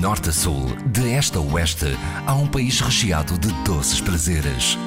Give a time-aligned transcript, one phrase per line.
[0.00, 1.94] norte a sul, de este a oeste,
[2.26, 4.78] há um país recheado de doces prazeres.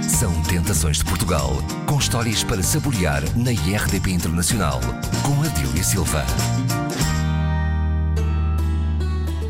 [0.00, 1.50] São Tentações de Portugal,
[1.84, 4.80] com histórias para saborear na IRDP Internacional,
[5.24, 6.24] com Adília Silva.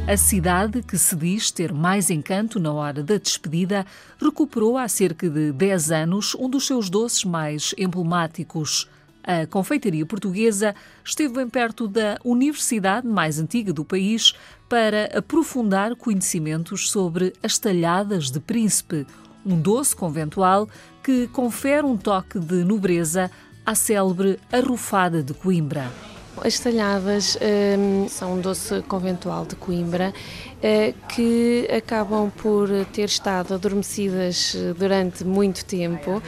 [0.08, 3.84] A cidade, que se diz ter mais encanto na hora da despedida,
[4.18, 8.88] recuperou há cerca de 10 anos um dos seus doces mais emblemáticos.
[9.26, 14.34] A confeitaria portuguesa esteve bem perto da universidade mais antiga do país
[14.68, 19.06] para aprofundar conhecimentos sobre as talhadas de príncipe,
[19.44, 20.68] um doce conventual
[21.02, 23.30] que confere um toque de nobreza
[23.64, 26.13] à célebre arrufada de Coimbra.
[26.44, 27.38] As talhadas
[27.78, 34.74] um, são um doce conventual de Coimbra uh, que acabam por ter estado adormecidas eh,
[34.74, 36.22] durante muito tempo uh,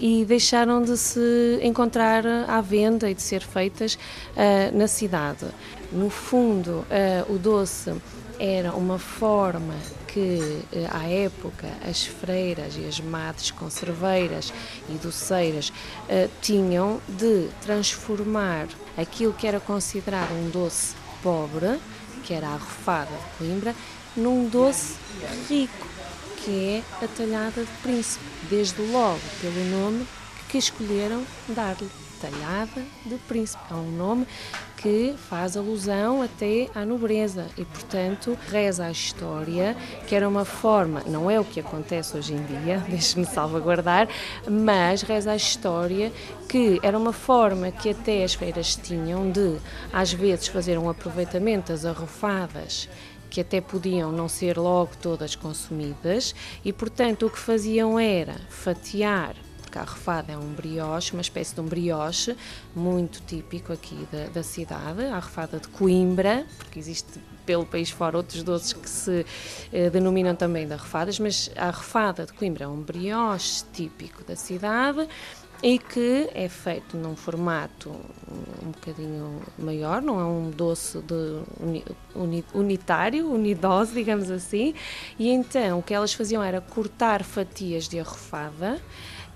[0.00, 3.98] e deixaram de se encontrar à venda e de ser feitas
[4.72, 5.44] na cidade.
[5.92, 6.82] No fundo,
[7.28, 7.92] o doce
[8.38, 9.74] era uma forma
[10.14, 14.52] que, eh, à época, as freiras e as madres conserveiras
[14.88, 21.80] e doceiras uh, tinham de transformar aquilo que era considerado um doce pobre,
[22.22, 23.74] que era a arrofada de Coimbra,
[24.16, 24.94] num doce
[25.48, 25.88] rico,
[26.36, 30.06] que é a talhada de príncipe, desde logo pelo nome
[30.48, 31.90] que escolheram dar-lhe
[32.24, 33.62] talhada de príncipe.
[33.70, 34.26] É um nome
[34.78, 41.02] que faz alusão até à nobreza e, portanto, reza a história que era uma forma,
[41.06, 44.08] não é o que acontece hoje em dia, deixe-me salvaguardar,
[44.48, 46.12] mas reza a história
[46.48, 49.56] que era uma forma que até as feiras tinham de,
[49.92, 52.88] às vezes, fazer um aproveitamento das arrofadas
[53.28, 59.34] que até podiam não ser logo todas consumidas e, portanto, o que faziam era fatiar
[59.78, 62.36] a arrefada é um brioche, uma espécie de um brioche
[62.74, 68.16] muito típico aqui da, da cidade, a arrefada de Coimbra, porque existe pelo país fora
[68.16, 69.26] outros doces que se
[69.72, 74.34] eh, denominam também de arrefadas, mas a arrefada de Coimbra é um brioche típico da
[74.34, 75.06] cidade
[75.62, 77.90] e que é feito num formato
[78.62, 81.42] um bocadinho maior, não é um doce de
[82.14, 84.74] uni, unitário, unidose, digamos assim,
[85.18, 88.80] e então o que elas faziam era cortar fatias de arrefada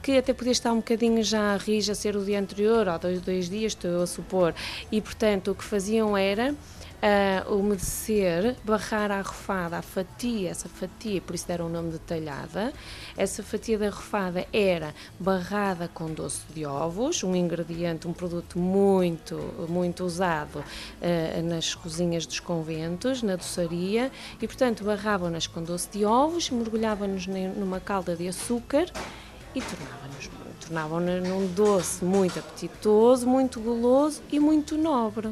[0.09, 3.21] que até podia estar um bocadinho já a rija ser o dia anterior, ou dois,
[3.21, 4.55] dois dias, estou a supor,
[4.91, 11.21] e portanto o que faziam era uh, umedecer, barrar a arrofada, a fatia, essa fatia,
[11.21, 12.73] por isso deram o nome de talhada.
[13.19, 19.37] Essa fatia da arrofada era barrada com doce de ovos, um ingrediente, um produto muito,
[19.69, 26.07] muito usado uh, nas cozinhas dos conventos, na doçaria, e portanto barravam-nas com doce de
[26.07, 28.91] ovos, mergulhavam-nos numa calda de açúcar
[29.55, 30.29] e tornavam-nos
[30.69, 35.31] tornavam num doce muito apetitoso, muito goloso e muito nobre.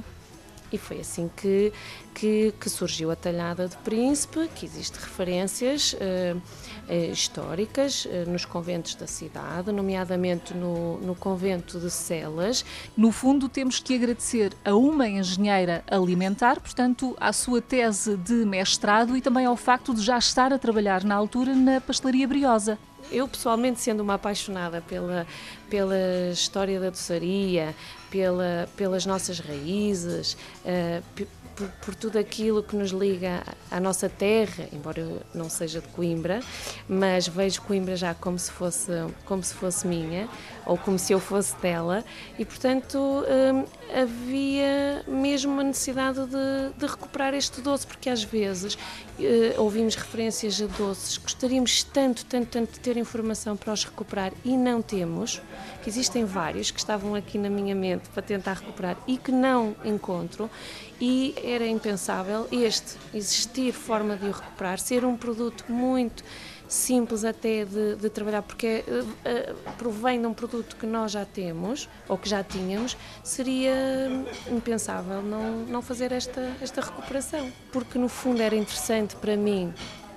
[0.72, 1.72] E foi assim que,
[2.12, 8.44] que, que, surgiu a talhada de príncipe, que existe referências uh, uh, históricas uh, nos
[8.44, 12.64] conventos da cidade, nomeadamente no, no convento de Celas.
[12.96, 19.16] No fundo, temos que agradecer a uma engenheira alimentar, portanto, à sua tese de mestrado
[19.16, 22.76] e também ao facto de já estar a trabalhar na altura na pastelaria briosa.
[23.10, 25.26] Eu, pessoalmente, sendo uma apaixonada pela,
[25.70, 25.96] pela
[26.32, 27.74] história da doçaria,
[28.10, 34.68] pela, pelas nossas raízes, uh, por, por, tudo aquilo que nos liga à nossa terra,
[34.72, 36.40] embora eu não seja de Coimbra,
[36.86, 38.92] mas vejo Coimbra já como se fosse,
[39.24, 40.28] como se fosse minha,
[40.66, 42.04] ou como se eu fosse dela,
[42.38, 43.64] e portanto hum,
[43.94, 48.78] havia mesmo uma necessidade de, de, recuperar este doce, porque às vezes uh,
[49.58, 54.56] ouvimos referências a doces, gostaríamos tanto, tanto, tanto de ter informação para os recuperar e
[54.56, 55.40] não temos,
[55.82, 59.74] que existem vários que estavam aqui na minha mente para tentar recuperar e que não
[59.84, 60.50] encontro,
[61.00, 66.24] e era impensável este existir forma de o recuperar, ser um produto muito
[66.68, 71.24] simples até de, de trabalhar, porque uh, uh, provém de um produto que nós já
[71.24, 73.74] temos ou que já tínhamos, seria
[74.50, 79.72] impensável não, não fazer esta, esta recuperação, porque no fundo era interessante para mim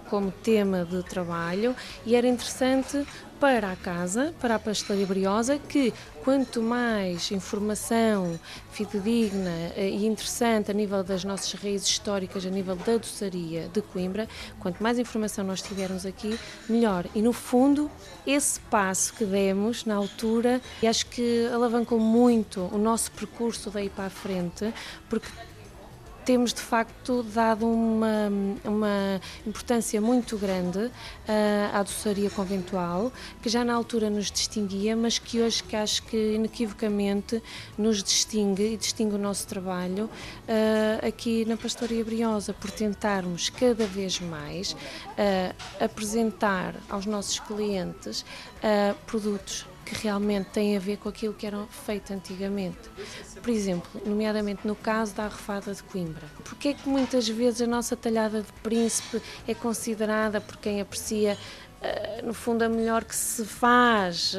[0.10, 3.06] como tema de trabalho e era interessante
[3.40, 5.94] para a casa, para a pastelaria briosa, que
[6.24, 8.38] quanto mais informação
[8.72, 13.82] fidedigna eh, e interessante a nível das nossas raízes históricas, a nível da doçaria de
[13.82, 14.28] Coimbra,
[14.60, 16.38] quanto mais informação nós tivermos aqui,
[16.68, 17.06] melhor.
[17.16, 17.90] E no fundo,
[18.28, 24.06] esse passo que demos na altura, acho que alavancou muito o nosso percurso daí para
[24.06, 24.74] a frente,
[25.10, 25.30] porque
[26.30, 28.30] temos de facto dado uma,
[28.64, 30.92] uma importância muito grande uh,
[31.74, 33.12] à doçaria conventual,
[33.42, 37.42] que já na altura nos distinguia, mas que hoje que acho que inequivocamente
[37.76, 43.88] nos distingue e distingue o nosso trabalho uh, aqui na Pastoria Briosa, por tentarmos cada
[43.88, 48.24] vez mais uh, apresentar aos nossos clientes
[49.08, 52.78] produtos que realmente têm a ver com aquilo que era feito antigamente.
[53.42, 56.28] Por exemplo, nomeadamente no caso da arrefada de Coimbra.
[56.44, 61.38] Porquê é que muitas vezes a nossa talhada de príncipe é considerada por quem aprecia,
[61.82, 64.36] uh, no fundo, a melhor que se faz?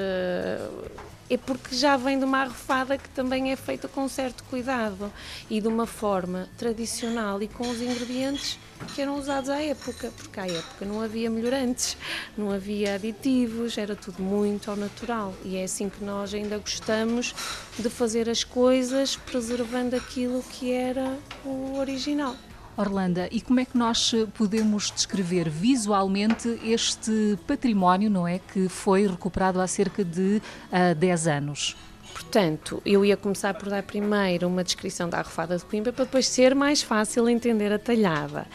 [1.31, 5.13] É porque já vem de uma arrefada que também é feita com certo cuidado
[5.49, 8.59] e de uma forma tradicional e com os ingredientes
[8.97, 11.97] que eram usados à época, porque à época não havia melhorantes,
[12.37, 17.33] não havia aditivos, era tudo muito ao natural e é assim que nós ainda gostamos
[17.79, 22.35] de fazer as coisas preservando aquilo que era o original.
[22.81, 29.07] Orlando, e como é que nós podemos descrever visualmente este património, não é, que foi
[29.07, 31.77] recuperado há cerca de uh, ah, 10 anos?
[32.13, 36.27] Portanto, eu ia começar por dar primeiro uma descrição da arrofada de Coimbra para depois
[36.27, 38.47] ser mais fácil entender a talhada.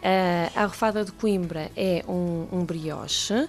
[0.00, 3.48] Uh, a arrofada de Coimbra é um, um brioche uh,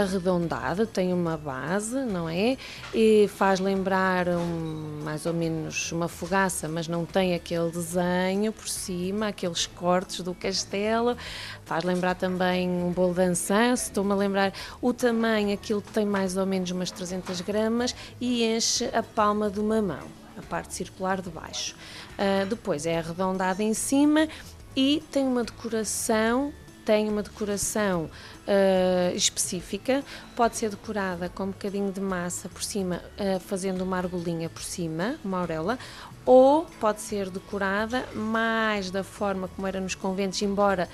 [0.00, 2.56] arredondado, tem uma base, não é?
[2.94, 8.68] E faz lembrar um, mais ou menos uma fogaça, mas não tem aquele desenho por
[8.68, 11.16] cima, aqueles cortes do castelo.
[11.64, 16.36] Faz lembrar também um bolo de ançã, estou-me a lembrar o tamanho, aquilo tem mais
[16.36, 20.06] ou menos umas 300 gramas e enche a palma de uma mão,
[20.38, 21.74] a parte circular de baixo.
[22.12, 24.28] Uh, depois é arredondada em cima
[24.76, 26.52] e tem uma decoração
[26.86, 30.04] tem uma decoração uh, específica,
[30.36, 34.62] pode ser decorada com um bocadinho de massa por cima, uh, fazendo uma argolinha por
[34.62, 35.80] cima, uma auréola,
[36.24, 40.88] ou pode ser decorada mais da forma como era nos conventos, embora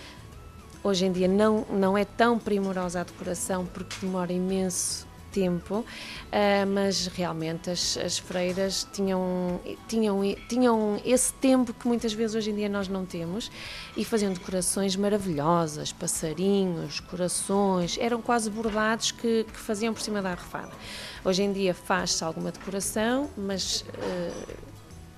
[0.83, 5.85] hoje em dia não, não é tão primorosa a decoração porque demora imenso tempo, uh,
[6.73, 12.55] mas realmente as, as, freiras tinham, tinham, tinham esse tempo que muitas vezes hoje em
[12.55, 13.51] dia nós não temos
[13.97, 20.33] e faziam decorações maravilhosas, passarinhos, corações, eram quase bordados que, que faziam por cima da
[20.33, 20.73] arrefada.
[21.25, 24.57] Hoje em dia faz-se alguma decoração, mas uh,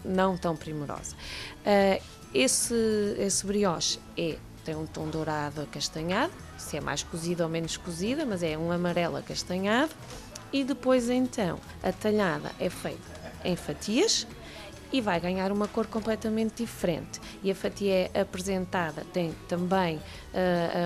[0.05, 1.17] não tão primorosa.
[1.67, 2.02] Uh,
[2.32, 2.75] esse,
[3.19, 8.25] esse brioche é tem um tom dourado acastanhado, se é mais cozida ou menos cozida,
[8.25, 9.93] mas é um amarelo acastanhado.
[10.52, 13.14] E depois então a talhada é feita
[13.44, 14.26] em fatias
[14.93, 17.20] e vai ganhar uma cor completamente diferente.
[17.43, 20.00] E a fatia é apresentada, tem também uh,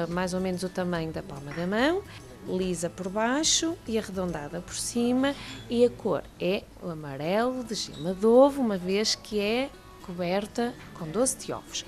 [0.09, 2.03] uh, mais ou menos o tamanho da palma da mão,
[2.47, 5.35] lisa por baixo e arredondada por cima,
[5.69, 9.69] e a cor é o amarelo de gema de ovo, uma vez que é
[10.07, 11.85] coberta com doce de ovos.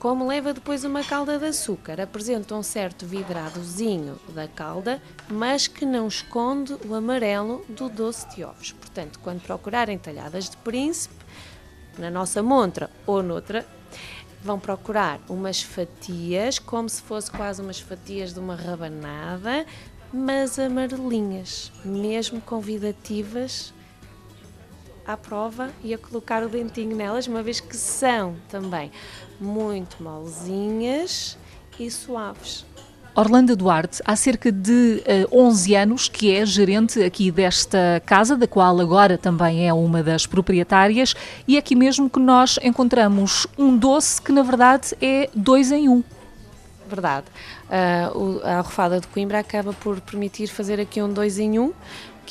[0.00, 4.98] Como leva depois uma calda de açúcar, apresenta um certo vidradozinho da calda,
[5.28, 8.72] mas que não esconde o amarelo do doce de ovos.
[8.72, 11.22] Portanto, quando procurarem talhadas de príncipe,
[11.98, 13.66] na nossa montra ou noutra,
[14.42, 19.66] vão procurar umas fatias, como se fosse quase umas fatias de uma rabanada,
[20.10, 23.74] mas amarelinhas, mesmo convidativas
[25.06, 28.90] à prova e a colocar o dentinho nelas, uma vez que são também
[29.40, 31.38] muito molezinhas
[31.78, 32.64] e suaves.
[33.14, 38.36] Orlando Duarte, há cerca de uh, eh, 11 anos que é gerente aqui desta casa,
[38.36, 41.14] da qual agora também é uma das proprietárias,
[41.46, 45.88] e é aqui mesmo que nós encontramos um doce que na verdade é dois em
[45.88, 46.04] um.
[46.88, 47.26] Verdade.
[47.68, 51.72] Uh, a arrofada de Coimbra acaba por permitir fazer aqui um dois em um,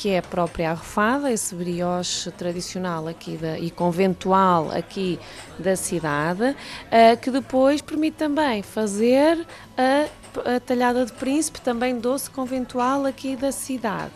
[0.00, 5.20] que é própria arrofada, esse brioche tradicional aqui da, e conventual aqui
[5.58, 12.30] da cidade, uh, que depois permite também fazer a, a talhada de príncipe, também doce
[12.30, 14.14] conventual aqui da cidade.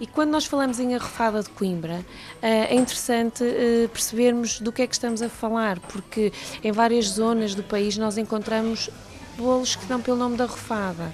[0.00, 2.02] E quando nós falamos em arrofada de Coimbra,
[2.40, 6.32] eh, é interessante eh, percebermos do que é que estamos a falar, porque
[6.62, 8.88] em várias zonas do país nós encontramos
[9.36, 11.12] bolos que dão pelo nome da arrofada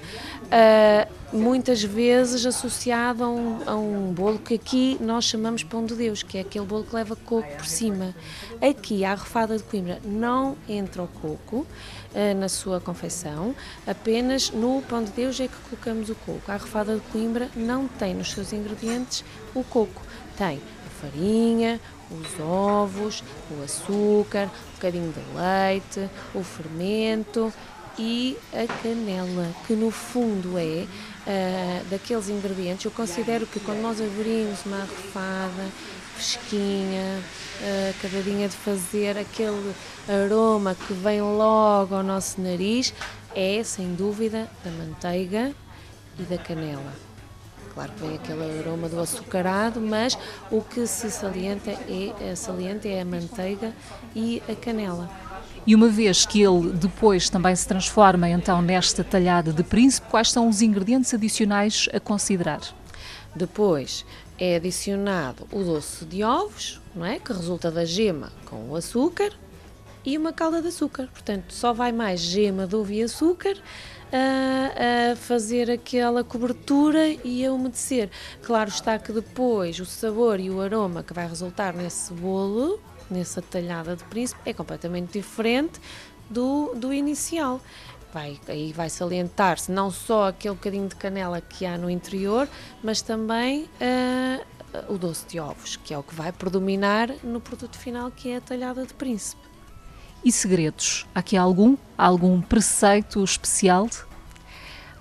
[1.34, 6.22] muitas vezes associado a um, a um, bolo que aqui nós chamamos pão de Deus,
[6.22, 8.14] que é aquele bolo que leva coco por cima.
[8.62, 14.80] Aqui, a arrofada de Coimbra, não entra o coco uh, na sua confecção, apenas no
[14.82, 16.42] pão de Deus é que colocamos o coco.
[16.52, 19.24] A arrofada de Coimbra não tem nos seus ingredientes
[19.54, 20.02] o coco,
[20.38, 21.80] tem a farinha,
[22.12, 27.52] os ovos, o açúcar, um bocadinho de leite, o fermento
[27.98, 30.86] e a canela, que no fundo é
[31.26, 32.84] uh, daqueles ingredientes.
[32.84, 35.70] Eu considero que quando nós abrimos uma arrofada,
[36.14, 37.20] fresquinha,
[37.60, 39.74] uh, de fazer, aquele
[40.08, 42.94] aroma que vem logo ao nosso nariz,
[43.34, 45.52] é sem dúvida da manteiga
[46.18, 46.92] e da canela.
[47.74, 50.16] Claro que vem aquele aroma do açucarado, mas
[50.48, 53.72] o que se salienta é, salienta é a manteiga
[54.14, 55.10] e a canela.
[55.66, 60.30] E uma vez que ele depois também se transforma então nesta talhada de príncipe, quais
[60.30, 62.60] são os ingredientes adicionais a considerar?
[63.34, 64.04] Depois
[64.38, 67.18] é adicionado o doce de ovos, não é?
[67.18, 69.32] que resulta da gema com o açúcar
[70.04, 71.08] e uma calda de açúcar.
[71.10, 73.56] Portanto, só vai mais gema de ovo e açúcar
[74.12, 78.10] a, a, fazer aquela cobertura e a umedecer.
[78.42, 82.78] Claro está que depois o sabor e o aroma que vai resultar nesse bolo,
[83.10, 85.80] nessa talhada de príncipe, é completamente diferente
[86.28, 87.60] do, do inicial.
[88.12, 92.48] Vai, aí vai salientar-se não só aquele bocadinho de canela que há no interior,
[92.82, 97.76] mas também uh, o doce de ovos, que é o que vai predominar no produto
[97.76, 99.42] final, que é a talhada de príncipe.
[100.24, 101.06] E segredos?
[101.14, 101.76] Há aqui algum?
[101.98, 103.90] Há algum preceito especial?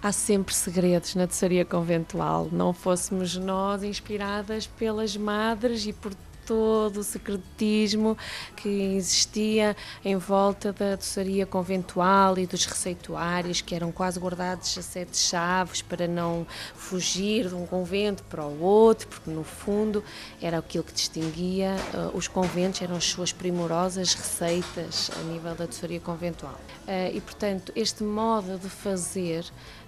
[0.02, 2.50] Há sempre segredos na doçaria conventual.
[2.52, 6.14] Não fôssemos nós inspiradas pelas madres e por
[6.46, 8.18] todo o secretismo
[8.56, 14.82] que existia em volta da doçaria conventual e dos receituários que eram quase guardados a
[14.82, 16.46] sete chaves para não
[16.76, 20.04] fugir de um convento para o outro, porque no fundo
[20.42, 25.66] era aquilo que distinguia uh, os conventos, eram as suas primorosas receitas a nível da
[25.66, 26.60] doçaria conventual.
[26.88, 29.46] Uh, e portanto, este modo de fazer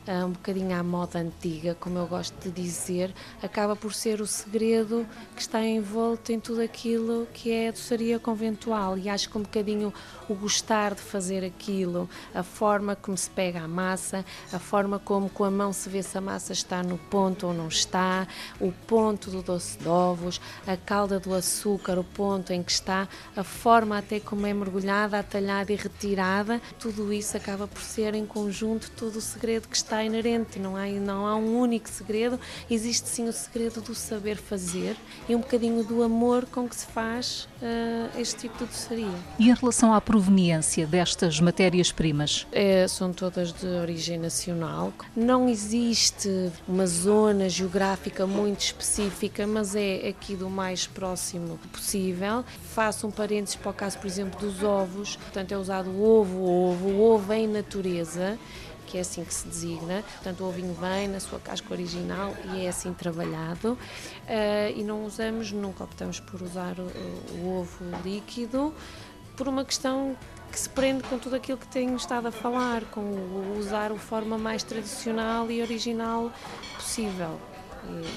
[0.07, 5.05] um bocadinho à moda antiga, como eu gosto de dizer, acaba por ser o segredo
[5.35, 8.97] que está envolto em tudo aquilo que é a doçaria conventual.
[8.97, 9.91] E acho que um bocadinho
[10.29, 15.29] o gostar de fazer aquilo, a forma como se pega a massa, a forma como
[15.29, 18.27] com a mão se vê se a massa está no ponto ou não está,
[18.59, 23.07] o ponto do doce de ovos, a calda do açúcar, o ponto em que está,
[23.35, 28.25] a forma até como é mergulhada, atalhada e retirada, tudo isso acaba por ser em
[28.25, 32.37] conjunto todo o segredo que está está inerente, não há, não há um único segredo,
[32.69, 34.97] existe sim o segredo do saber fazer
[35.29, 39.07] e um bocadinho do amor com que se faz uh, este tipo de doçaria.
[39.39, 42.45] E em relação à proveniência destas matérias-primas?
[42.51, 44.91] É, são todas de origem nacional.
[45.15, 52.43] Não existe uma zona geográfica muito específica, mas é aqui do mais próximo possível.
[52.73, 55.15] Faço um parênteses para o caso, por exemplo, dos ovos.
[55.15, 58.37] Portanto, é usado o ovo, o ovo, o ovo em natureza
[58.95, 60.03] que é assim que se designa.
[60.03, 63.73] Portanto, o ovinho vem na sua casca original e é assim trabalhado.
[63.73, 66.87] Uh, e não usamos, nunca optamos por usar o,
[67.37, 68.73] o ovo líquido,
[69.35, 70.15] por uma questão
[70.49, 73.01] que se prende com tudo aquilo que tenho estado a falar, com
[73.59, 76.31] usar a forma mais tradicional e original
[76.77, 77.37] possível.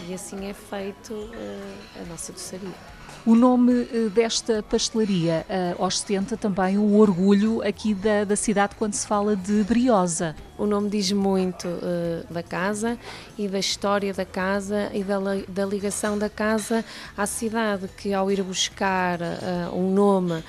[0.07, 2.98] E, e assim é feito uh, a nossa doçaria.
[3.27, 5.45] O nome eh, desta pastelaria
[5.79, 10.35] uh, ostenta também o orgulho aqui da, da cidade quando se fala de Briosa.
[10.57, 12.99] O nome diz muito uh, da casa
[13.37, 16.85] e da história da casa e da, da, ligação da casa
[17.17, 20.43] à cidade, que ao ir buscar uh, um nome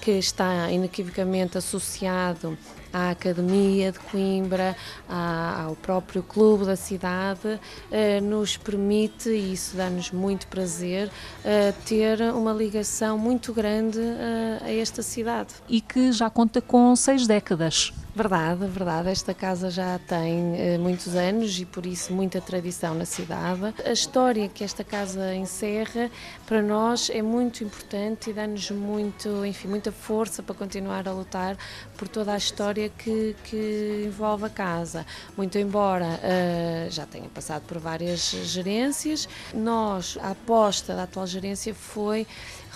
[0.00, 2.58] que está inequivocamente associado
[2.94, 4.76] à Academia de Coimbra,
[5.08, 7.60] ao próprio clube da cidade,
[7.90, 11.10] eh, nos permite, e isso dá-nos muito prazer,
[11.44, 15.54] eh, ter uma ligação muito grande eh, a esta cidade.
[15.68, 17.92] E que já conta com seis décadas.
[18.16, 19.08] Verdade, verdade.
[19.08, 23.74] Esta casa já tem eh, muitos anos e por isso muita tradição na cidade.
[23.84, 26.08] A história que esta casa encerra
[26.46, 31.56] para nós é muito importante e dá-nos muito, enfim, muita força para continuar a lutar
[31.96, 35.06] por toda a história que, que envolve a casa.
[35.36, 41.74] Muito embora uh, já tenha passado por várias gerências, nós a aposta da atual gerência
[41.74, 42.26] foi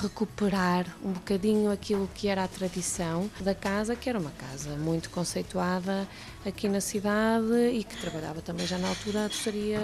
[0.00, 5.10] recuperar um bocadinho aquilo que era a tradição da casa, que era uma casa muito
[5.10, 6.06] conceituada
[6.46, 9.80] aqui na cidade e que trabalhava também já na altura a doçaria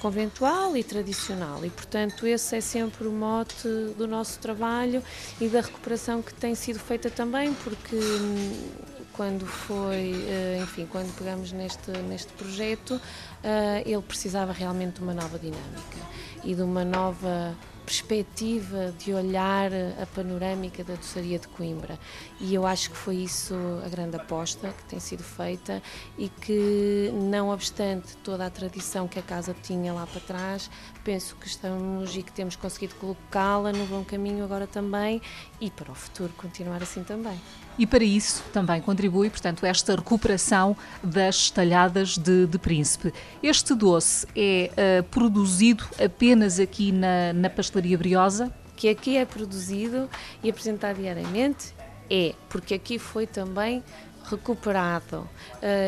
[0.00, 1.64] conventual e tradicional.
[1.64, 5.02] E, portanto, esse é sempre o mote do nosso trabalho
[5.40, 8.70] e da recuperação que tem sido feita também, porque hum,
[9.16, 13.00] quando foi, eh, enfim, quando pegamos neste, neste projeto,
[13.42, 15.98] eh, ele precisava realmente de uma nova dinâmica
[16.44, 17.56] e de uma nova
[17.86, 19.70] perspectiva de olhar
[20.02, 21.98] a panorâmica da doçaria de Coimbra.
[22.40, 23.54] E eu acho que foi isso
[23.84, 25.80] a grande aposta que tem sido feita
[26.18, 30.68] e que, não obstante toda a tradição que a casa tinha lá para trás,
[31.04, 35.22] penso que estamos e que temos conseguido colocá-la no bom caminho agora também
[35.60, 37.40] e para o futuro continuar assim também.
[37.78, 43.12] E para isso também contribui, portanto, esta recuperação das talhadas de, de príncipe.
[43.42, 48.52] Este doce é uh, produzido apenas aqui na, na pastelaria Briosa?
[48.74, 50.08] Que aqui é produzido
[50.42, 51.74] e apresentado diariamente?
[52.08, 53.82] É, porque aqui foi também
[54.28, 55.28] recuperado uh,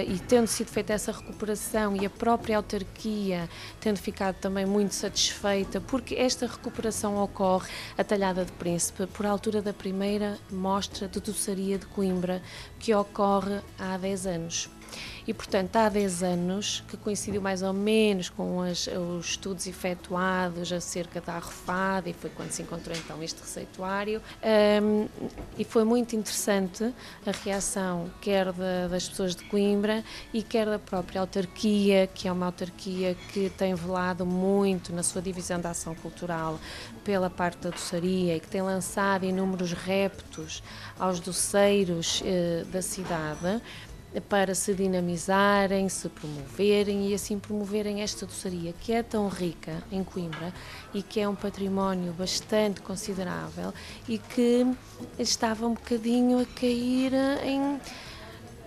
[0.06, 3.48] e tendo sido feita essa recuperação e a própria autarquia
[3.80, 9.60] tendo ficado também muito satisfeita, porque esta recuperação ocorre a Talhada de Príncipe por altura
[9.60, 12.42] da primeira mostra de doçaria de Coimbra
[12.78, 14.77] que ocorre há 10 anos.
[15.26, 20.72] E, portanto, há 10 anos, que coincidiu mais ou menos com as, os estudos efetuados
[20.72, 24.22] acerca da arrofada, e foi quando se encontrou então este receituário,
[24.82, 25.06] um,
[25.58, 26.84] e foi muito interessante
[27.26, 30.02] a reação, quer da, das pessoas de Coimbra
[30.32, 35.20] e quer da própria autarquia, que é uma autarquia que tem velado muito na sua
[35.20, 36.58] divisão da ação cultural
[37.04, 40.62] pela parte da doçaria e que tem lançado inúmeros reptos
[40.98, 43.62] aos doceiros eh, da cidade
[44.28, 50.02] para se dinamizarem, se promoverem e assim promoverem esta doçaria que é tão rica em
[50.02, 50.52] Coimbra
[50.94, 53.72] e que é um património bastante considerável
[54.08, 54.66] e que
[55.18, 57.12] estava um bocadinho a cair
[57.44, 57.78] em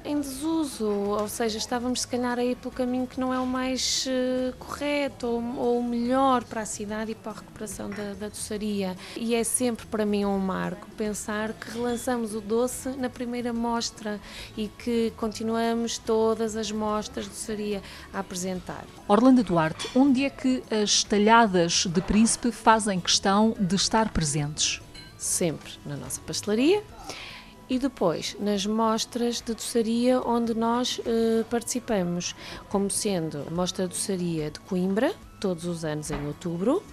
[0.03, 3.45] em desuso, ou seja, estávamos se calhar a ir pelo caminho que não é o
[3.45, 8.13] mais uh, correto ou, ou, o melhor para a cidade e para a recuperação da,
[8.13, 8.95] da doçaria.
[9.15, 14.19] E é sempre para mim um marco pensar que relançamos o doce na primeira mostra
[14.57, 17.81] e que continuamos todas as mostras de doçaria
[18.13, 18.85] a apresentar.
[19.07, 24.81] Orlando Duarte, onde é que as talhadas de príncipe fazem questão de estar presentes?
[25.17, 26.83] Sempre na nossa pastelaria
[27.71, 32.35] e depois nas mostras de doçaria onde nós eh, participamos,
[32.67, 36.83] como sendo a Mostra de Doçaria de Coimbra, todos os anos em outubro,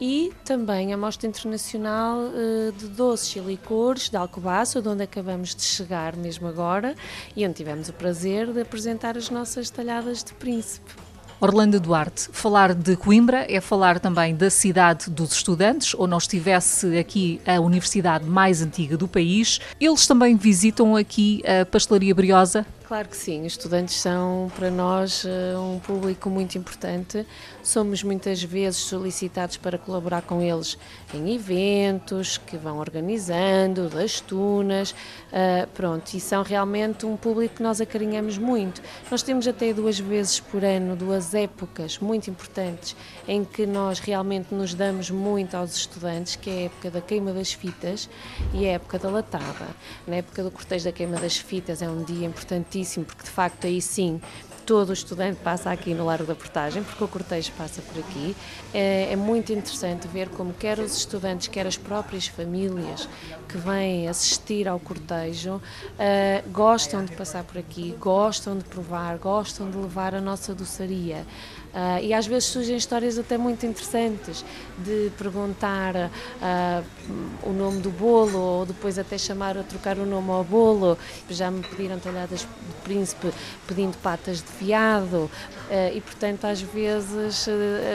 [0.00, 5.52] e também a Mostra Internacional eh, de Doces e Licores de Alcobaça, de onde acabamos
[5.52, 6.94] de chegar mesmo agora,
[7.34, 11.09] e onde tivemos o prazer de apresentar as nossas talhadas de príncipe.
[11.42, 16.98] Orlando Duarte, falar de Coimbra é falar também da cidade dos estudantes, ou não estivesse
[16.98, 19.58] aqui a universidade mais antiga do país.
[19.80, 22.66] Eles também visitam aqui a Pastelaria Briosa?
[22.90, 27.24] Claro que sim, estudantes são para nós eh, um público muito importante.
[27.62, 30.76] Somos muitas vezes solicitados para colaborar com eles
[31.14, 37.62] em eventos que vão organizando, das tunas, uh, pronto, e são realmente um público que
[37.62, 38.82] nós acarinhamos muito.
[39.08, 42.96] Nós temos até duas vezes por ano, duas épocas muito importantes
[43.28, 47.32] em que nós realmente nos damos muito aos estudantes, que é a época da queima
[47.32, 48.10] das fitas
[48.52, 49.68] e a época da latada.
[50.08, 53.30] Na época do cortejo da queima das fitas é um dia importantíssimo importantíssimo, porque de
[53.30, 54.20] facto aí sim
[54.66, 58.36] todo o estudante passa aqui no Largo da Portagem, porque o cortejo passa por aqui.
[58.72, 63.08] É, é, muito interessante ver como quer os estudantes, quer as próprias famílias
[63.48, 69.68] que vêm assistir ao cortejo uh, gostam de passar por aqui, gostam de provar, gostam
[69.68, 71.26] de levar a nossa doçaria.
[71.72, 74.44] Uh, e às vezes surgem histórias até muito interessantes
[74.78, 76.84] de perguntar uh,
[77.44, 80.98] o nome do bolo ou depois até chamar a trocar o nome ao bolo.
[81.28, 82.46] Já me pediram talhadas de
[82.82, 83.32] príncipe
[83.68, 85.30] pedindo patas de veado
[85.70, 87.46] uh, e portanto às vezes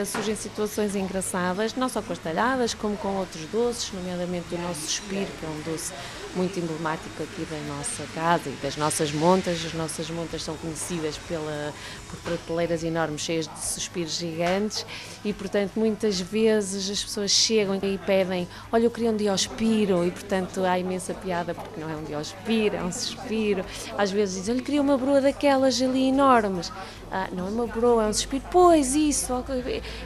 [0.06, 4.86] surgem situações engraçadas, não só com as talhadas como com outros doces, nomeadamente o nosso
[4.86, 5.92] espírito, que é um doce
[6.36, 9.64] muito emblemático aqui da nossa casa e das nossas montas.
[9.64, 11.72] As nossas montas são conhecidas pela,
[12.08, 14.84] por prateleiras enormes cheias de suspiros gigantes
[15.26, 20.10] e, portanto, muitas vezes as pessoas chegam e pedem: Olha, eu queria um diospiro, e,
[20.12, 23.64] portanto, há imensa piada porque não é um diospiro, é um suspiro.
[23.98, 26.70] Às vezes dizem: Olha, queria uma broa daquelas ali enormes.
[27.10, 28.44] Ah, não é uma broa, é um suspiro.
[28.52, 29.32] Pois, isso.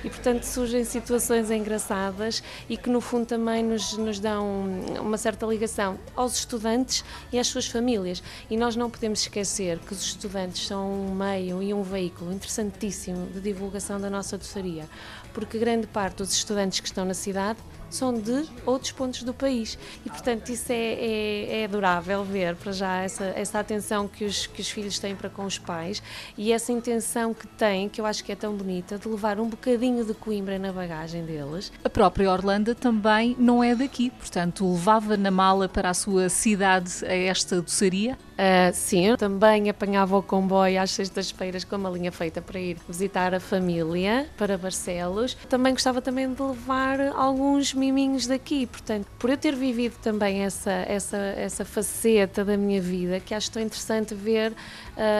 [0.02, 4.64] E, portanto, surgem situações engraçadas e que, no fundo, também nos, nos dão
[5.00, 8.22] uma certa ligação aos estudantes e às suas famílias.
[8.48, 13.26] E nós não podemos esquecer que os estudantes são um meio e um veículo interessantíssimo
[13.26, 14.88] de divulgação da nossa doçaria,
[15.32, 17.58] porque grande parte dos estudantes que estão na cidade
[17.90, 19.78] são de outros pontos do país.
[20.04, 24.46] E, portanto, isso é, é, é, adorável ver, para já, essa, essa atenção que os,
[24.46, 26.02] que os filhos têm para com os pais
[26.36, 29.48] e essa intenção que têm, que eu acho que é tão bonita, de levar um
[29.48, 31.72] bocadinho de Coimbra na bagagem deles.
[31.84, 37.04] A própria Orlando também não é daqui, portanto, levava na mala para a sua cidade
[37.04, 38.16] a esta doçaria?
[38.40, 43.34] Uh, sim, também apanhava o comboio às sextas-feiras com uma linha feita para ir visitar
[43.34, 45.36] a família para Barcelos.
[45.46, 50.70] Também gostava também de levar alguns miminhos daqui, portanto, por eu ter vivido também essa,
[50.70, 54.56] essa, essa faceta da minha vida, que acho tão interessante ver uh,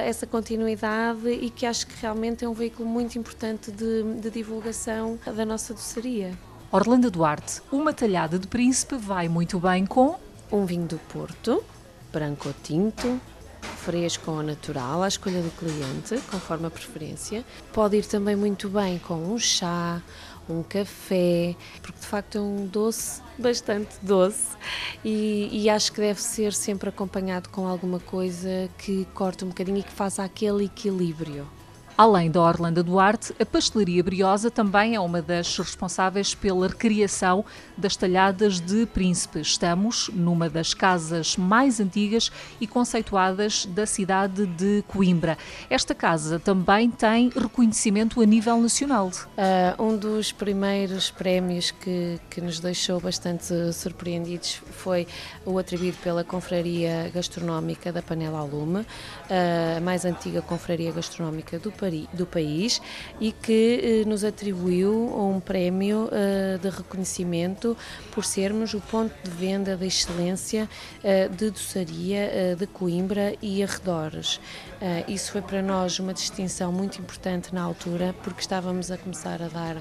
[0.04, 5.18] essa continuidade e que acho que realmente é um veículo muito importante de, de divulgação
[5.24, 6.38] da nossa doçaria.
[6.70, 10.16] Orlando Duarte, uma talhada de príncipe vai muito bem com
[10.52, 11.64] um vinho do Porto,
[12.12, 13.20] branco ou tinto,
[13.60, 17.44] fresco ou natural, à escolha do cliente, conforme a preferência.
[17.72, 20.00] Pode ir também muito bem com um chá,
[20.52, 24.56] um café, porque de facto é um doce bastante doce
[25.04, 29.78] e, e, acho que deve ser sempre acompanhado com alguma coisa que corte um bocadinho
[29.78, 31.46] e que faça aquele equilíbrio.
[32.00, 37.44] Além da Orlando Duarte, a Pastelaria Briosa também é uma das responsáveis pela recriação
[37.76, 39.42] das talhadas de Príncipe.
[39.42, 45.36] Estamos numa das casas mais antigas e conceituadas da cidade de Coimbra.
[45.68, 49.08] Esta casa também tem reconhecimento a nível nacional.
[49.08, 55.06] Uh, um dos primeiros prémios que, que nos deixou bastante surpreendidos foi
[55.44, 58.86] o atribuído pela Confraria Gastronómica da Panela ao Lume,
[59.28, 62.80] ah, a mais antiga confraria gastronómica do país do país
[63.20, 67.76] e que eh, nos atribuiu um prémio eh, de reconhecimento
[68.12, 70.68] por sermos o ponto de venda de excelência
[71.02, 74.40] eh, de doçaria de Coimbra e arredores.
[75.06, 79.48] Isso foi para nós uma distinção muito importante na altura, porque estávamos a começar a
[79.48, 79.76] dar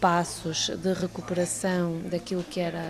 [0.00, 2.80] passos de recuperação daquilo que era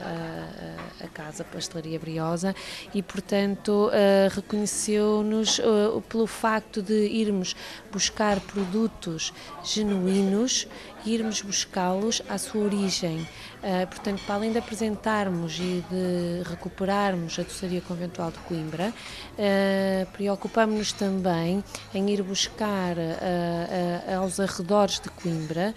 [1.03, 2.55] a Casa Pastelaria Briosa
[2.95, 3.91] e, portanto,
[4.31, 5.61] reconheceu-nos
[6.09, 7.57] pelo facto de irmos
[7.91, 9.33] buscar produtos
[9.65, 10.69] genuínos
[11.05, 13.27] irmos buscá-los à sua origem.
[13.62, 20.07] Uh, portanto, para além de apresentarmos e de recuperarmos a doçaria conventual de Coimbra, uh,
[20.12, 21.64] preocupamos-nos também
[21.95, 25.75] em ir buscar uh, aos arredores de Coimbra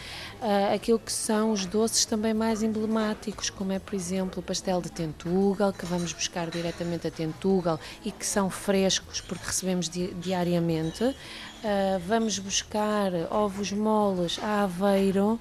[0.73, 4.89] aquilo que são os doces também mais emblemáticos, como é, por exemplo, o pastel de
[4.89, 11.15] Tentugal, que vamos buscar diretamente a Tentugal e que são frescos porque recebemos di diariamente.
[12.07, 15.39] Vamos buscar ovos moles a Aveiro.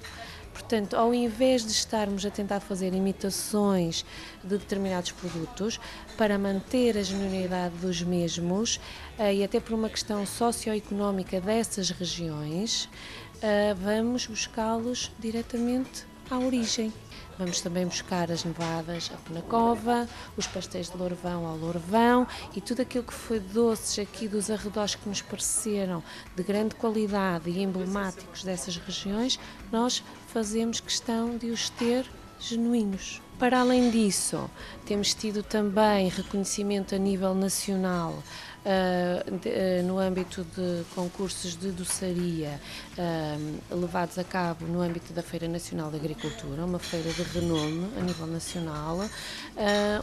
[0.59, 4.05] Portanto, ao invés de estarmos a tentar fazer imitações
[4.43, 5.79] de determinados produtos,
[6.17, 8.75] para manter a genuinidade dos mesmos
[9.17, 12.89] uh, e até por uma questão socioeconómica dessas regiões,
[13.35, 16.93] uh, vamos buscá-los diretamente à origem.
[17.39, 22.81] Vamos também buscar as nevadas a Penacova, os pastéis de Lourvão ao Lourvão e tudo
[22.81, 26.03] aquilo que foi doces aqui dos arredores que nos pareceram
[26.35, 29.39] de grande qualidade e emblemáticos dessas regiões,
[29.71, 32.05] nós fazemos questão de os ter
[32.39, 33.19] genuínos.
[33.39, 34.49] Para além disso,
[34.85, 38.21] temos tido também reconhecimento a nível nacional
[38.65, 42.59] uh, no âmbito de concursos de doçaria
[42.97, 47.89] uh, levados a cabo no âmbito da Feira Nacional de Agricultura, uma feira de renome
[47.97, 48.99] a nível nacional,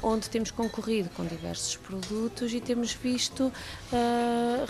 [0.02, 3.52] onde temos concorrido com diversos produtos e temos visto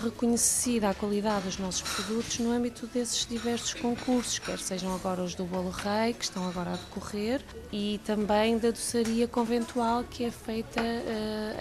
[0.03, 5.35] reconhecida a qualidade dos nossos produtos no âmbito desses diversos concursos, quer sejam agora os
[5.35, 10.31] do Bolo Rei, que estão agora a decorrer, e também da doçaria conventual que é
[10.31, 10.81] feita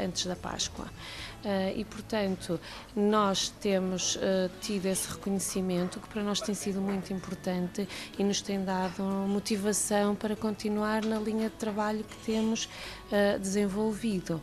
[0.03, 0.87] antes da Páscoa.
[1.47, 2.59] Uh, e, portanto,
[2.97, 8.41] nós temos uh, tido esse reconhecimento que para nós tem sido muito importante e nos
[8.41, 14.43] tem dado motivação para continuar na linha de trabalho que temos uh, desenvolvido.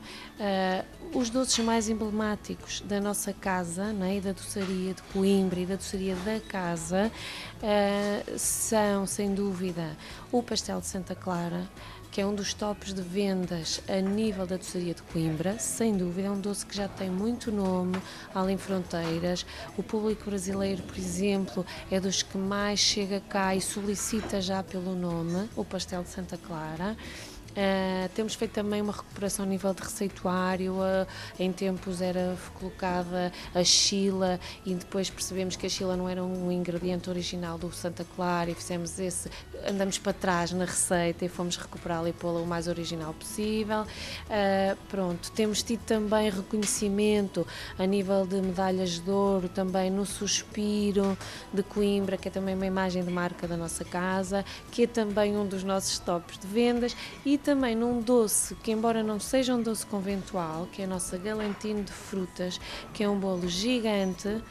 [1.14, 5.76] os doces mais emblemáticos da nossa casa, né, e da doçaria de Coimbra e da
[5.76, 7.12] doçaria da casa,
[8.38, 9.96] são, sem dúvida,
[10.32, 11.70] o pastel de Santa Clara,
[12.14, 16.28] que é um dos tops de vendas a nível da doçaria de Coimbra, sem dúvida,
[16.28, 17.98] é um doce que já tem muito nome
[18.36, 19.44] além fronteiras.
[19.76, 24.94] O público brasileiro, por exemplo, é dos que mais chega cá e solicita já pelo
[24.94, 26.96] nome o pastel de Santa Clara.
[27.54, 30.74] Uh, temos feito também uma recuperação a nível de receituário.
[30.74, 31.08] Uh,
[31.40, 36.52] em tempos era colocada a chila e depois percebemos que a chila não era um
[36.52, 39.30] ingrediente original do Santa Clara e fizemos esse.
[39.68, 43.82] Andamos para trás na receita e fomos recuperá-la e pô-la o mais original possível.
[43.82, 47.46] Uh, pronto, temos tido também reconhecimento
[47.78, 51.16] a nível de medalhas de ouro, também no Suspiro
[51.54, 55.38] de Coimbra, que é também uma imagem de marca da nossa casa, que é também
[55.38, 56.96] um dos nossos tops de vendas.
[57.24, 61.18] E também num doce que, embora não seja um doce conventual, que é a nossa
[61.18, 62.60] galantine de frutas,
[62.94, 64.42] que é um bolo gigante,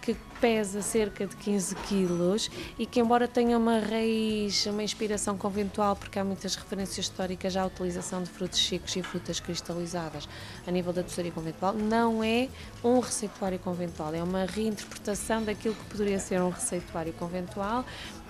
[0.00, 5.96] que pesa cerca de 15 quilos e que, embora tenha uma raiz, uma inspiração conventual,
[5.96, 10.28] porque há muitas referências históricas à utilização de frutos secos e frutas cristalizadas
[10.64, 12.48] a nível da doçaria conventual, não é
[12.84, 17.84] um receituário conventual, é uma reinterpretação daquilo que poderia ser um receituário conventual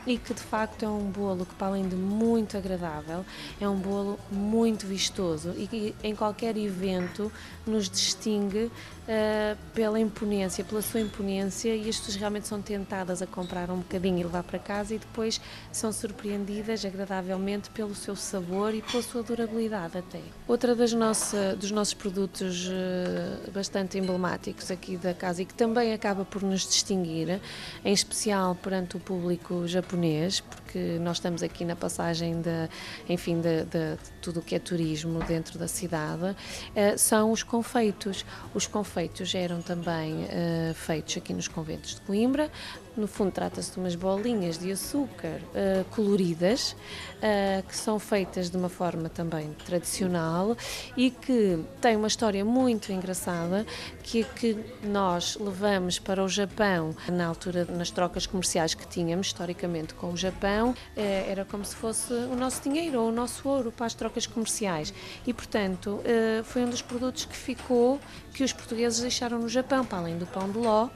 [0.06, 3.24] e que de facto é um bolo que, para além de muito agradável,
[3.60, 7.30] é um bolo muito vistoso e que em qualquer evento
[7.66, 8.64] nos distingue
[9.06, 13.78] uh, pela imponência, pela sua imponência e as pessoas realmente são tentadas a comprar um
[13.78, 15.40] bocadinho e levar para casa e depois
[15.72, 20.20] são surpreendidas agradavelmente pelo seu sabor e pela sua durabilidade até.
[20.46, 25.92] Outra das nossa, dos nossos produtos uh, bastante emblemáticos aqui da casa e que também
[25.92, 27.40] acaba por nos distinguir,
[27.84, 32.68] em especial perante o público japonês, japonês, porque nós estamos aqui na passagem de,
[33.08, 36.36] enfim, de, de tudo o que é turismo dentro da cidade,
[36.74, 38.24] eh, são os confeitos.
[38.54, 42.50] Os confeitos eram também eh, feitos aqui nos conventos de Coimbra,
[42.96, 48.56] no fundo, trata-se de umas bolinhas de açúcar uh, coloridas, uh, que são feitas de
[48.56, 50.56] uma forma também tradicional
[50.96, 53.66] e que tem uma história muito engraçada,
[54.02, 59.28] que é que nós levamos para o Japão, na altura, nas trocas comerciais que tínhamos,
[59.28, 63.48] historicamente, com o Japão, uh, era como se fosse o nosso dinheiro ou o nosso
[63.48, 64.92] ouro para as trocas comerciais.
[65.26, 66.00] E, portanto,
[66.44, 68.00] foi um dos produtos que ficou,
[68.32, 70.88] que os portugueses deixaram no Japão, para além do pão de ló,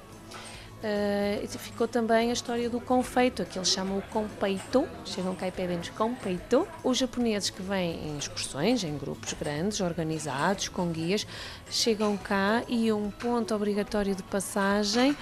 [0.83, 5.51] Uh, ficou também a história do confeito, que eles chamam o compeito, chegam cá e
[5.51, 6.66] pedem-nos compeito.
[6.83, 11.27] Os japoneses que vêm em excursões, em grupos grandes, organizados, com guias,
[11.71, 15.14] chegam cá e um ponto obrigatório de passagem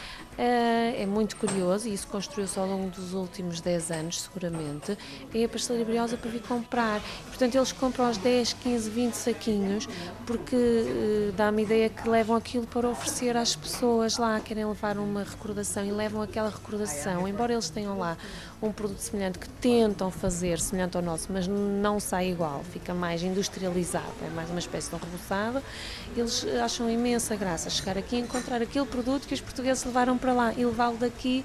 [0.42, 4.96] é muito curioso e isso construiu-se ao longo dos últimos 10 anos, seguramente,
[5.34, 7.00] é a pastelaria briosa para vir comprar.
[7.26, 9.88] Portanto, eles compram aos 10, 15, 20 saquinhos
[10.26, 15.24] porque uh, dá-me ideia que levam aquilo para oferecer às pessoas lá, querem levar uma
[15.24, 18.16] recordação e levam aquela recordação, embora eles tenham lá
[18.60, 23.22] um produto semelhante que tentam fazer semelhante ao nosso, mas não sai igual, fica mais
[23.22, 25.62] industrializado, é mais uma espécie de rebuçado.
[26.16, 30.32] Eles acham imensa graça chegar aqui e encontrar aquele produto que os portugueses levaram para
[30.32, 31.44] lá e levá-lo daqui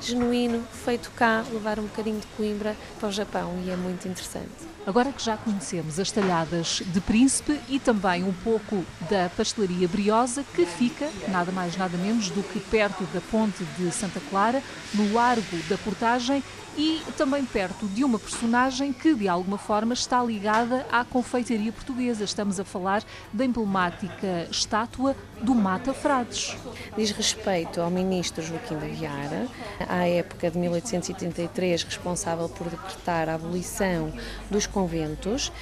[0.00, 4.73] genuíno, feito cá, levar um bocadinho de Coimbra para o Japão e é muito interessante.
[4.86, 10.44] Agora que já conhecemos as talhadas de Príncipe e também um pouco da pastelaria Briosa,
[10.54, 15.10] que fica nada mais nada menos do que perto da Ponte de Santa Clara, no
[15.14, 16.44] Largo da Portagem
[16.76, 22.24] e também perto de uma personagem que de alguma forma está ligada à confeitaria portuguesa.
[22.24, 26.56] Estamos a falar da emblemática estátua do Mata Frades.
[26.96, 29.46] Diz respeito ao ministro Joaquim da Viara,
[29.88, 34.12] à época de 1883 responsável por decretar a abolição
[34.50, 35.52] dos conventos uh,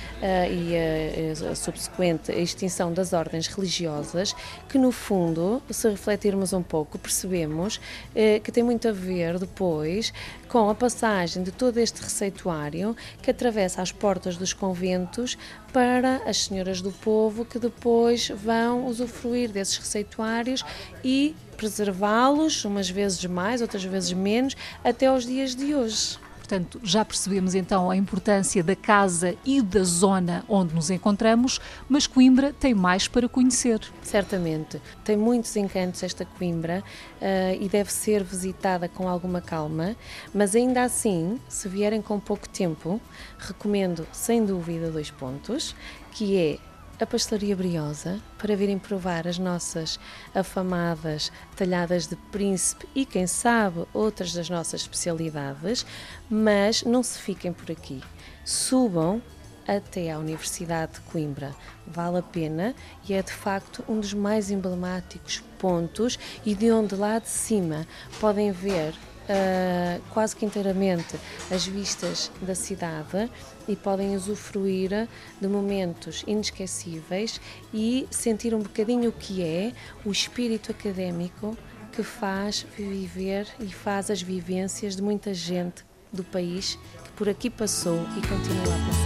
[0.50, 4.34] e a, a, subsequente extinção das ordens religiosas,
[4.68, 10.12] que no fundo, se refletirmos um pouco, percebemos uh, que tem muito a ver depois
[10.52, 15.38] com a passagem de todo este receituário que atravessa as portas dos conventos
[15.72, 20.62] para as senhoras do povo que depois vão usufruir desses receituários
[21.02, 26.18] e preservá-los, umas vezes mais, outras vezes menos, até aos dias de hoje.
[26.42, 32.08] Portanto, já percebemos então a importância da casa e da zona onde nos encontramos, mas
[32.08, 33.80] Coimbra tem mais para conhecer.
[34.02, 34.82] Certamente.
[35.04, 36.82] Tem muitos encantos esta Coimbra
[37.20, 39.94] uh, e deve ser visitada com alguma calma,
[40.34, 43.00] mas ainda assim, se vierem com pouco tempo,
[43.38, 45.76] recomendo sem dúvida dois pontos,
[46.10, 46.71] que é
[47.02, 49.98] a Pastelaria Briosa para virem provar as nossas
[50.32, 55.84] afamadas talhadas de príncipe e, quem sabe, outras das nossas especialidades,
[56.30, 58.00] mas não se fiquem por aqui.
[58.44, 59.20] Subam
[59.66, 61.52] até à Universidade de Coimbra.
[61.88, 62.72] Vale a pena
[63.08, 67.84] e é de facto um dos mais emblemáticos pontos e de onde lá de cima
[68.20, 68.94] podem ver
[69.28, 71.16] uh, quase que inteiramente
[71.50, 73.30] as vistas da cidade
[73.68, 75.08] e podem usufruir
[75.40, 77.40] de momentos inesquecíveis
[77.72, 79.72] e sentir um bocadinho o que é
[80.04, 81.56] o espírito académico
[81.92, 87.50] que faz viver e faz as vivências de muita gente do país que por aqui
[87.50, 89.01] passou e continua a